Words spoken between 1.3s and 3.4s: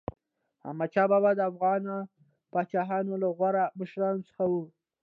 د افغان پاچاهانو له